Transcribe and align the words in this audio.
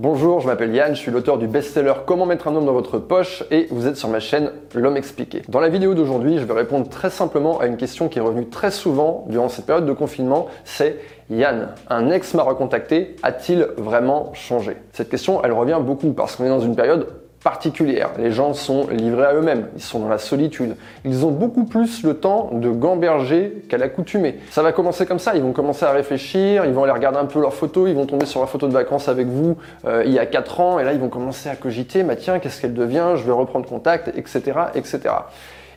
Bonjour, 0.00 0.38
je 0.38 0.46
m'appelle 0.46 0.72
Yann, 0.72 0.94
je 0.94 1.00
suis 1.00 1.10
l'auteur 1.10 1.38
du 1.38 1.48
best-seller 1.48 1.92
Comment 2.06 2.24
mettre 2.24 2.46
un 2.46 2.54
homme 2.54 2.66
dans 2.66 2.72
votre 2.72 3.00
poche 3.00 3.42
et 3.50 3.66
vous 3.72 3.88
êtes 3.88 3.96
sur 3.96 4.08
ma 4.08 4.20
chaîne 4.20 4.52
L'homme 4.72 4.96
expliqué. 4.96 5.42
Dans 5.48 5.58
la 5.58 5.68
vidéo 5.68 5.94
d'aujourd'hui, 5.94 6.38
je 6.38 6.44
vais 6.44 6.52
répondre 6.52 6.88
très 6.88 7.10
simplement 7.10 7.58
à 7.58 7.66
une 7.66 7.76
question 7.76 8.08
qui 8.08 8.20
est 8.20 8.22
revenue 8.22 8.46
très 8.46 8.70
souvent 8.70 9.26
durant 9.28 9.48
cette 9.48 9.66
période 9.66 9.86
de 9.86 9.92
confinement, 9.92 10.46
c'est 10.62 11.00
Yann, 11.30 11.70
un 11.90 12.10
ex 12.10 12.32
m'a 12.34 12.44
recontacté, 12.44 13.16
a-t-il 13.24 13.66
vraiment 13.76 14.32
changé? 14.34 14.76
Cette 14.92 15.08
question, 15.08 15.42
elle 15.42 15.50
revient 15.50 15.80
beaucoup 15.82 16.12
parce 16.12 16.36
qu'on 16.36 16.44
est 16.44 16.48
dans 16.48 16.60
une 16.60 16.76
période 16.76 17.08
particulière. 17.42 18.10
Les 18.18 18.32
gens 18.32 18.52
sont 18.52 18.88
livrés 18.88 19.26
à 19.26 19.34
eux-mêmes, 19.34 19.68
ils 19.76 19.82
sont 19.82 20.00
dans 20.00 20.08
la 20.08 20.18
solitude. 20.18 20.74
Ils 21.04 21.24
ont 21.24 21.30
beaucoup 21.30 21.64
plus 21.64 22.02
le 22.02 22.14
temps 22.14 22.50
de 22.52 22.70
gamberger 22.70 23.64
qu'à 23.68 23.78
l'accoutumée. 23.78 24.38
Ça 24.50 24.62
va 24.62 24.72
commencer 24.72 25.06
comme 25.06 25.18
ça, 25.18 25.34
ils 25.34 25.42
vont 25.42 25.52
commencer 25.52 25.84
à 25.84 25.92
réfléchir, 25.92 26.64
ils 26.64 26.72
vont 26.72 26.82
aller 26.84 26.92
regarder 26.92 27.18
un 27.18 27.26
peu 27.26 27.40
leurs 27.40 27.54
photos, 27.54 27.88
ils 27.88 27.94
vont 27.94 28.06
tomber 28.06 28.26
sur 28.26 28.40
la 28.40 28.46
photo 28.46 28.66
de 28.66 28.72
vacances 28.72 29.08
avec 29.08 29.26
vous 29.26 29.56
euh, 29.86 30.02
il 30.04 30.12
y 30.12 30.18
a 30.18 30.26
4 30.26 30.60
ans, 30.60 30.78
et 30.78 30.84
là 30.84 30.92
ils 30.92 31.00
vont 31.00 31.08
commencer 31.08 31.48
à 31.48 31.56
cogiter, 31.56 32.02
bah 32.02 32.16
tiens, 32.16 32.38
qu'est-ce 32.38 32.60
qu'elle 32.60 32.74
devient, 32.74 33.12
je 33.16 33.24
vais 33.24 33.32
reprendre 33.32 33.66
contact, 33.66 34.08
etc. 34.16 34.58
etc. 34.74 35.00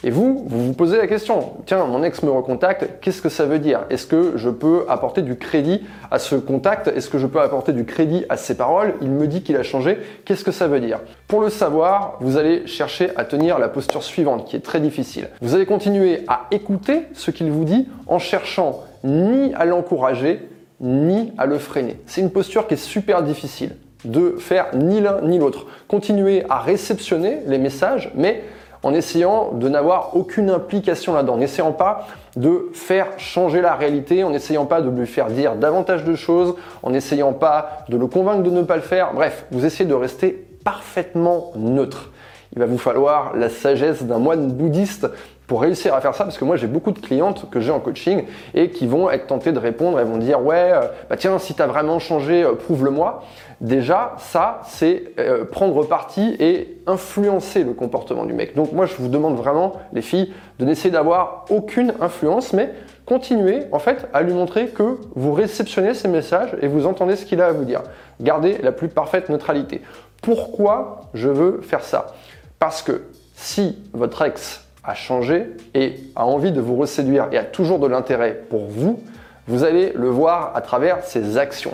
Et 0.03 0.09
vous, 0.09 0.43
vous 0.47 0.65
vous 0.65 0.73
posez 0.73 0.97
la 0.97 1.05
question, 1.05 1.53
tiens, 1.67 1.85
mon 1.85 2.03
ex 2.03 2.23
me 2.23 2.31
recontacte, 2.31 2.99
qu'est-ce 3.01 3.21
que 3.21 3.29
ça 3.29 3.45
veut 3.45 3.59
dire? 3.59 3.81
Est-ce 3.91 4.07
que 4.07 4.33
je 4.35 4.49
peux 4.49 4.85
apporter 4.89 5.21
du 5.21 5.35
crédit 5.35 5.83
à 6.09 6.17
ce 6.17 6.35
contact? 6.35 6.87
Est-ce 6.87 7.07
que 7.07 7.19
je 7.19 7.27
peux 7.27 7.39
apporter 7.39 7.71
du 7.71 7.85
crédit 7.85 8.25
à 8.27 8.35
ses 8.35 8.55
paroles? 8.55 8.95
Il 9.01 9.11
me 9.11 9.27
dit 9.27 9.43
qu'il 9.43 9.57
a 9.57 9.63
changé, 9.63 9.99
qu'est-ce 10.25 10.43
que 10.43 10.51
ça 10.51 10.67
veut 10.67 10.79
dire? 10.79 10.99
Pour 11.27 11.41
le 11.41 11.49
savoir, 11.49 12.17
vous 12.19 12.37
allez 12.37 12.65
chercher 12.65 13.11
à 13.15 13.25
tenir 13.25 13.59
la 13.59 13.69
posture 13.69 14.01
suivante, 14.01 14.47
qui 14.47 14.55
est 14.55 14.61
très 14.61 14.79
difficile. 14.79 15.29
Vous 15.39 15.53
allez 15.53 15.67
continuer 15.67 16.23
à 16.27 16.47
écouter 16.49 17.03
ce 17.13 17.29
qu'il 17.29 17.51
vous 17.51 17.65
dit 17.65 17.87
en 18.07 18.17
cherchant 18.17 18.83
ni 19.03 19.53
à 19.53 19.65
l'encourager, 19.65 20.47
ni 20.79 21.31
à 21.37 21.45
le 21.45 21.59
freiner. 21.59 21.99
C'est 22.07 22.21
une 22.21 22.31
posture 22.31 22.65
qui 22.65 22.73
est 22.73 22.77
super 22.77 23.21
difficile 23.21 23.75
de 24.03 24.31
faire 24.39 24.67
ni 24.73 24.99
l'un 24.99 25.21
ni 25.21 25.37
l'autre. 25.37 25.67
Continuer 25.87 26.43
à 26.49 26.57
réceptionner 26.57 27.37
les 27.45 27.59
messages, 27.59 28.11
mais 28.15 28.41
en 28.83 28.93
essayant 28.93 29.51
de 29.53 29.69
n'avoir 29.69 30.15
aucune 30.15 30.49
implication 30.49 31.13
là-dedans, 31.13 31.33
en 31.33 31.37
n'essayant 31.37 31.71
pas 31.71 32.07
de 32.35 32.69
faire 32.73 33.07
changer 33.17 33.61
la 33.61 33.75
réalité, 33.75 34.23
en 34.23 34.31
n'essayant 34.31 34.65
pas 34.65 34.81
de 34.81 34.89
lui 34.89 35.07
faire 35.07 35.27
dire 35.27 35.55
davantage 35.55 36.03
de 36.03 36.15
choses, 36.15 36.55
en 36.81 36.91
n'essayant 36.91 37.33
pas 37.33 37.83
de 37.89 37.97
le 37.97 38.07
convaincre 38.07 38.43
de 38.43 38.49
ne 38.49 38.63
pas 38.63 38.75
le 38.75 38.81
faire. 38.81 39.13
Bref, 39.13 39.45
vous 39.51 39.65
essayez 39.65 39.89
de 39.89 39.93
rester 39.93 40.47
parfaitement 40.63 41.51
neutre. 41.55 42.10
Il 42.53 42.59
va 42.59 42.65
vous 42.65 42.77
falloir 42.77 43.35
la 43.35 43.49
sagesse 43.49 44.03
d'un 44.03 44.19
moine 44.19 44.51
bouddhiste 44.51 45.07
pour 45.47 45.61
réussir 45.61 45.93
à 45.93 45.99
faire 45.99 46.15
ça, 46.15 46.23
parce 46.23 46.37
que 46.37 46.45
moi 46.45 46.55
j'ai 46.55 46.67
beaucoup 46.67 46.91
de 46.91 46.99
clientes 46.99 47.49
que 47.49 47.59
j'ai 47.59 47.71
en 47.71 47.81
coaching 47.81 48.23
et 48.53 48.69
qui 48.69 48.87
vont 48.87 49.09
être 49.09 49.27
tentées 49.27 49.51
de 49.51 49.59
répondre, 49.59 49.99
elles 49.99 50.07
vont 50.07 50.17
dire 50.17 50.41
ouais, 50.41 50.71
euh, 50.71 50.81
bah 51.09 51.17
tiens, 51.17 51.37
si 51.39 51.53
tu 51.55 51.61
as 51.61 51.67
vraiment 51.67 51.99
changé, 51.99 52.43
euh, 52.43 52.53
prouve-le-moi. 52.53 53.23
Déjà, 53.59 54.13
ça, 54.17 54.61
c'est 54.65 55.11
euh, 55.19 55.43
prendre 55.43 55.83
parti 55.83 56.37
et 56.39 56.81
influencer 56.87 57.65
le 57.65 57.73
comportement 57.73 58.23
du 58.25 58.33
mec. 58.33 58.55
Donc 58.55 58.71
moi 58.71 58.85
je 58.85 58.95
vous 58.95 59.09
demande 59.09 59.35
vraiment, 59.35 59.73
les 59.91 60.01
filles, 60.01 60.33
de 60.59 60.65
n'essayer 60.65 60.89
d'avoir 60.89 61.45
aucune 61.49 61.93
influence, 61.99 62.53
mais 62.53 62.73
continuez 63.05 63.63
en 63.73 63.79
fait 63.79 64.07
à 64.13 64.21
lui 64.21 64.33
montrer 64.33 64.67
que 64.67 64.99
vous 65.15 65.33
réceptionnez 65.33 65.93
ses 65.93 66.07
messages 66.07 66.55
et 66.61 66.67
vous 66.67 66.85
entendez 66.85 67.17
ce 67.17 67.25
qu'il 67.25 67.41
a 67.41 67.47
à 67.47 67.51
vous 67.51 67.65
dire. 67.65 67.81
Gardez 68.21 68.57
la 68.63 68.71
plus 68.71 68.87
parfaite 68.87 69.27
neutralité. 69.27 69.81
Pourquoi 70.21 71.01
je 71.13 71.27
veux 71.27 71.59
faire 71.61 71.83
ça? 71.83 72.13
Parce 72.61 72.83
que 72.83 73.01
si 73.33 73.75
votre 73.91 74.21
ex 74.21 74.63
a 74.83 74.93
changé 74.93 75.47
et 75.73 75.95
a 76.15 76.27
envie 76.27 76.51
de 76.51 76.61
vous 76.61 76.75
reséduire 76.75 77.27
et 77.31 77.37
a 77.39 77.43
toujours 77.43 77.79
de 77.79 77.87
l'intérêt 77.87 78.39
pour 78.51 78.67
vous, 78.67 79.01
vous 79.47 79.63
allez 79.63 79.91
le 79.95 80.09
voir 80.09 80.55
à 80.55 80.61
travers 80.61 81.03
ses 81.03 81.39
actions. 81.39 81.73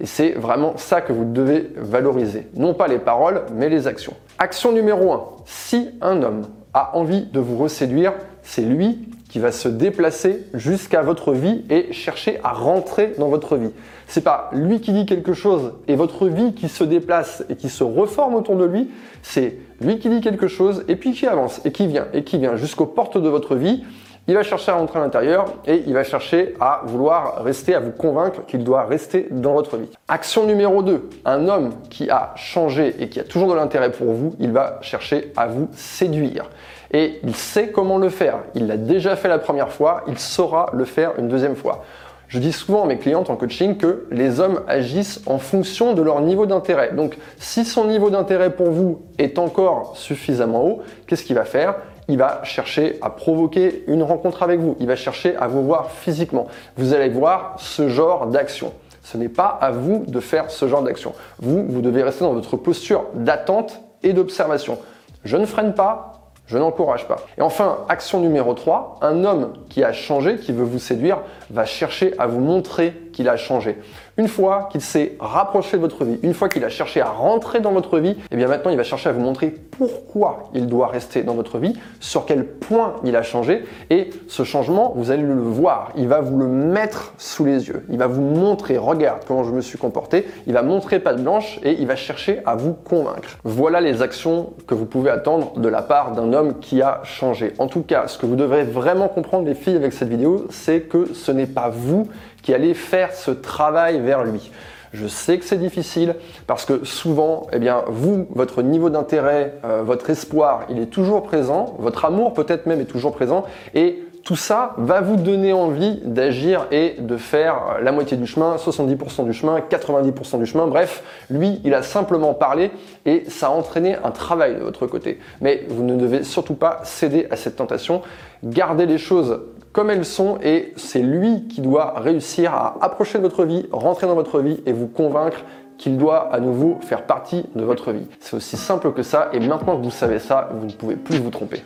Et 0.00 0.06
c'est 0.06 0.32
vraiment 0.32 0.76
ça 0.76 1.02
que 1.02 1.12
vous 1.12 1.24
devez 1.24 1.70
valoriser. 1.76 2.48
Non 2.54 2.74
pas 2.74 2.88
les 2.88 2.98
paroles, 2.98 3.42
mais 3.54 3.68
les 3.68 3.86
actions. 3.86 4.14
Action 4.38 4.72
numéro 4.72 5.12
1. 5.12 5.22
Si 5.44 5.90
un 6.00 6.20
homme 6.24 6.48
a 6.74 6.96
envie 6.96 7.26
de 7.26 7.38
vous 7.38 7.56
reséduire, 7.56 8.14
c'est 8.42 8.62
lui 8.62 9.08
qui 9.32 9.38
va 9.38 9.50
se 9.50 9.66
déplacer 9.66 10.44
jusqu'à 10.52 11.00
votre 11.00 11.32
vie 11.32 11.64
et 11.70 11.90
chercher 11.94 12.38
à 12.44 12.52
rentrer 12.52 13.14
dans 13.18 13.30
votre 13.30 13.56
vie. 13.56 13.70
C'est 14.06 14.20
pas 14.20 14.50
lui 14.52 14.82
qui 14.82 14.92
dit 14.92 15.06
quelque 15.06 15.32
chose 15.32 15.72
et 15.88 15.96
votre 15.96 16.28
vie 16.28 16.52
qui 16.52 16.68
se 16.68 16.84
déplace 16.84 17.42
et 17.48 17.56
qui 17.56 17.70
se 17.70 17.82
reforme 17.82 18.34
autour 18.34 18.56
de 18.56 18.66
lui, 18.66 18.90
c'est 19.22 19.56
lui 19.80 19.98
qui 19.98 20.10
dit 20.10 20.20
quelque 20.20 20.48
chose 20.48 20.84
et 20.86 20.96
puis 20.96 21.12
qui 21.12 21.26
avance 21.26 21.62
et 21.64 21.72
qui 21.72 21.86
vient 21.86 22.08
et 22.12 22.24
qui 22.24 22.36
vient 22.36 22.56
jusqu'aux 22.56 22.84
portes 22.84 23.16
de 23.16 23.28
votre 23.30 23.56
vie 23.56 23.82
il 24.28 24.34
va 24.34 24.42
chercher 24.42 24.70
à 24.70 24.76
rentrer 24.76 25.00
à 25.00 25.02
l'intérieur 25.02 25.46
et 25.66 25.82
il 25.86 25.94
va 25.94 26.04
chercher 26.04 26.54
à 26.60 26.82
vouloir 26.84 27.42
rester, 27.42 27.74
à 27.74 27.80
vous 27.80 27.90
convaincre 27.90 28.44
qu'il 28.46 28.62
doit 28.62 28.84
rester 28.84 29.26
dans 29.30 29.52
votre 29.52 29.76
vie. 29.76 29.90
Action 30.06 30.46
numéro 30.46 30.82
2. 30.82 31.10
Un 31.24 31.48
homme 31.48 31.70
qui 31.90 32.08
a 32.08 32.32
changé 32.36 32.94
et 33.00 33.08
qui 33.08 33.18
a 33.18 33.24
toujours 33.24 33.50
de 33.50 33.56
l'intérêt 33.56 33.90
pour 33.90 34.12
vous, 34.12 34.36
il 34.38 34.52
va 34.52 34.78
chercher 34.80 35.32
à 35.36 35.48
vous 35.48 35.68
séduire. 35.72 36.48
Et 36.92 37.18
il 37.24 37.34
sait 37.34 37.70
comment 37.70 37.98
le 37.98 38.10
faire. 38.10 38.38
Il 38.54 38.68
l'a 38.68 38.76
déjà 38.76 39.16
fait 39.16 39.28
la 39.28 39.38
première 39.38 39.72
fois, 39.72 40.02
il 40.06 40.18
saura 40.18 40.70
le 40.72 40.84
faire 40.84 41.12
une 41.18 41.28
deuxième 41.28 41.56
fois. 41.56 41.82
Je 42.28 42.38
dis 42.38 42.52
souvent 42.52 42.84
à 42.84 42.86
mes 42.86 42.96
clientes 42.96 43.28
en 43.28 43.36
coaching 43.36 43.76
que 43.76 44.06
les 44.10 44.40
hommes 44.40 44.62
agissent 44.66 45.20
en 45.26 45.38
fonction 45.38 45.92
de 45.92 46.00
leur 46.00 46.22
niveau 46.22 46.46
d'intérêt. 46.46 46.92
Donc 46.92 47.18
si 47.38 47.64
son 47.64 47.86
niveau 47.86 48.08
d'intérêt 48.08 48.50
pour 48.50 48.70
vous 48.70 49.02
est 49.18 49.38
encore 49.38 49.96
suffisamment 49.98 50.64
haut, 50.64 50.82
qu'est-ce 51.06 51.24
qu'il 51.24 51.36
va 51.36 51.44
faire? 51.44 51.74
Il 52.08 52.18
va 52.18 52.40
chercher 52.44 52.98
à 53.00 53.10
provoquer 53.10 53.84
une 53.86 54.02
rencontre 54.02 54.42
avec 54.42 54.60
vous. 54.60 54.76
Il 54.80 54.86
va 54.86 54.96
chercher 54.96 55.36
à 55.36 55.46
vous 55.46 55.62
voir 55.64 55.90
physiquement. 55.90 56.46
Vous 56.76 56.94
allez 56.94 57.08
voir 57.08 57.54
ce 57.58 57.88
genre 57.88 58.26
d'action. 58.26 58.72
Ce 59.02 59.16
n'est 59.16 59.28
pas 59.28 59.46
à 59.60 59.70
vous 59.70 60.04
de 60.06 60.20
faire 60.20 60.50
ce 60.50 60.68
genre 60.68 60.82
d'action. 60.82 61.12
Vous, 61.38 61.64
vous 61.66 61.82
devez 61.82 62.02
rester 62.02 62.24
dans 62.24 62.34
votre 62.34 62.56
posture 62.56 63.04
d'attente 63.14 63.80
et 64.02 64.12
d'observation. 64.12 64.78
Je 65.24 65.36
ne 65.36 65.46
freine 65.46 65.74
pas, 65.74 66.22
je 66.46 66.58
n'encourage 66.58 67.06
pas. 67.06 67.16
Et 67.38 67.42
enfin, 67.42 67.78
action 67.88 68.20
numéro 68.20 68.52
3, 68.54 68.98
un 69.00 69.24
homme 69.24 69.54
qui 69.68 69.84
a 69.84 69.92
changé, 69.92 70.36
qui 70.36 70.52
veut 70.52 70.64
vous 70.64 70.78
séduire, 70.78 71.18
va 71.50 71.64
chercher 71.64 72.14
à 72.18 72.26
vous 72.26 72.40
montrer 72.40 72.92
qu'il 73.12 73.28
a 73.28 73.36
changé. 73.36 73.78
Une 74.18 74.28
fois 74.28 74.68
qu'il 74.70 74.80
s'est 74.80 75.16
rapproché 75.18 75.76
de 75.76 75.82
votre 75.82 76.04
vie, 76.04 76.18
une 76.22 76.34
fois 76.34 76.48
qu'il 76.48 76.64
a 76.64 76.68
cherché 76.68 77.00
à 77.00 77.08
rentrer 77.08 77.60
dans 77.60 77.72
votre 77.72 77.98
vie, 77.98 78.10
et 78.10 78.16
eh 78.32 78.36
bien 78.36 78.48
maintenant 78.48 78.70
il 78.70 78.76
va 78.76 78.82
chercher 78.82 79.08
à 79.08 79.12
vous 79.12 79.20
montrer 79.20 79.54
pourquoi 79.76 80.50
il 80.54 80.66
doit 80.66 80.86
rester 80.86 81.22
dans 81.22 81.34
votre 81.34 81.58
vie, 81.58 81.74
sur 82.00 82.26
quel 82.26 82.46
point 82.46 82.94
il 83.04 83.16
a 83.16 83.22
changé, 83.22 83.64
et 83.90 84.10
ce 84.28 84.44
changement, 84.44 84.92
vous 84.96 85.10
allez 85.10 85.22
le 85.22 85.34
voir, 85.34 85.92
il 85.96 86.08
va 86.08 86.20
vous 86.20 86.38
le 86.38 86.46
mettre 86.46 87.14
sous 87.18 87.44
les 87.44 87.68
yeux, 87.68 87.84
il 87.90 87.98
va 87.98 88.06
vous 88.06 88.22
montrer, 88.22 88.78
regarde 88.78 89.22
comment 89.26 89.44
je 89.44 89.52
me 89.52 89.60
suis 89.60 89.78
comporté, 89.78 90.26
il 90.46 90.52
va 90.52 90.62
montrer 90.62 91.00
patte 91.00 91.22
blanche 91.22 91.58
et 91.62 91.72
il 91.72 91.86
va 91.86 91.96
chercher 91.96 92.40
à 92.46 92.54
vous 92.54 92.74
convaincre. 92.74 93.38
Voilà 93.44 93.80
les 93.80 94.02
actions 94.02 94.52
que 94.66 94.74
vous 94.74 94.86
pouvez 94.86 95.10
attendre 95.10 95.58
de 95.58 95.68
la 95.68 95.82
part 95.82 96.12
d'un 96.12 96.32
homme 96.32 96.58
qui 96.60 96.82
a 96.82 97.00
changé. 97.04 97.54
En 97.58 97.66
tout 97.66 97.82
cas, 97.82 98.08
ce 98.08 98.18
que 98.18 98.26
vous 98.26 98.36
devrez 98.36 98.64
vraiment 98.64 99.08
comprendre 99.08 99.46
les 99.46 99.54
filles 99.54 99.76
avec 99.76 99.92
cette 99.92 100.08
vidéo, 100.08 100.46
c'est 100.50 100.82
que 100.82 101.14
ce 101.14 101.32
n'est 101.32 101.46
pas 101.46 101.70
vous 101.70 102.08
qui 102.42 102.52
allez 102.52 102.74
faire 102.74 103.14
ce 103.14 103.30
travail 103.30 104.00
vers 104.00 104.24
lui. 104.24 104.50
Je 104.92 105.06
sais 105.06 105.38
que 105.38 105.44
c'est 105.44 105.58
difficile 105.58 106.16
parce 106.46 106.64
que 106.64 106.84
souvent, 106.84 107.46
eh 107.52 107.58
bien, 107.58 107.84
vous, 107.88 108.26
votre 108.34 108.62
niveau 108.62 108.90
d'intérêt, 108.90 109.54
euh, 109.64 109.82
votre 109.82 110.10
espoir, 110.10 110.66
il 110.68 110.78
est 110.78 110.86
toujours 110.86 111.22
présent, 111.22 111.76
votre 111.78 112.04
amour 112.04 112.34
peut-être 112.34 112.66
même 112.66 112.80
est 112.80 112.86
toujours 112.86 113.12
présent 113.12 113.44
et 113.74 114.02
tout 114.24 114.36
ça 114.36 114.74
va 114.78 115.00
vous 115.00 115.16
donner 115.16 115.52
envie 115.52 116.00
d'agir 116.04 116.66
et 116.70 116.96
de 116.98 117.16
faire 117.16 117.78
la 117.82 117.90
moitié 117.90 118.16
du 118.16 118.26
chemin, 118.26 118.56
70% 118.56 119.24
du 119.24 119.32
chemin, 119.32 119.58
90% 119.58 120.38
du 120.38 120.46
chemin. 120.46 120.66
Bref, 120.66 121.02
lui, 121.28 121.60
il 121.64 121.74
a 121.74 121.82
simplement 121.82 122.34
parlé 122.34 122.70
et 123.04 123.24
ça 123.28 123.48
a 123.48 123.50
entraîné 123.50 123.96
un 124.04 124.10
travail 124.10 124.54
de 124.54 124.60
votre 124.60 124.86
côté. 124.86 125.18
Mais 125.40 125.64
vous 125.68 125.82
ne 125.82 125.96
devez 125.96 126.22
surtout 126.22 126.54
pas 126.54 126.80
céder 126.84 127.26
à 127.30 127.36
cette 127.36 127.56
tentation. 127.56 128.02
Gardez 128.44 128.86
les 128.86 128.98
choses 128.98 129.40
comme 129.72 129.90
elles 129.90 130.04
sont 130.04 130.38
et 130.42 130.72
c'est 130.76 131.02
lui 131.02 131.48
qui 131.48 131.60
doit 131.60 131.94
réussir 131.98 132.54
à 132.54 132.76
approcher 132.80 133.18
de 133.18 133.22
votre 133.22 133.44
vie, 133.44 133.66
rentrer 133.72 134.06
dans 134.06 134.14
votre 134.14 134.40
vie 134.40 134.60
et 134.66 134.72
vous 134.72 134.86
convaincre 134.86 135.44
qu'il 135.78 135.96
doit 135.96 136.32
à 136.32 136.40
nouveau 136.40 136.78
faire 136.82 137.06
partie 137.06 137.44
de 137.54 137.64
votre 137.64 137.92
vie. 137.92 138.06
C'est 138.20 138.36
aussi 138.36 138.56
simple 138.56 138.92
que 138.92 139.02
ça 139.02 139.30
et 139.32 139.40
maintenant 139.40 139.76
que 139.76 139.82
vous 139.82 139.90
savez 139.90 140.18
ça, 140.18 140.50
vous 140.52 140.66
ne 140.66 140.72
pouvez 140.72 140.96
plus 140.96 141.18
vous 141.18 141.30
tromper. 141.30 141.62